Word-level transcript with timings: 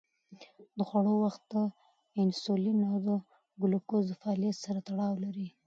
د 0.77 0.79
خوړو 0.87 1.13
وخت 1.25 1.41
د 1.53 1.55
انسولین 2.21 2.79
او 2.91 2.97
ګلوکوز 3.61 4.03
د 4.09 4.13
فعالیت 4.21 4.57
سره 4.65 4.79
تړاو 4.87 5.13
لري. 5.25 5.47